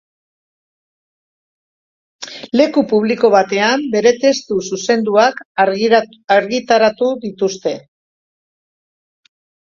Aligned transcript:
Leku 2.61 2.83
publiko 2.93 3.31
batean 3.35 3.83
bere 3.97 4.15
testu 4.25 4.57
zuzenduak 4.79 5.45
argitaratu 6.39 7.13
dituzte. 7.29 7.77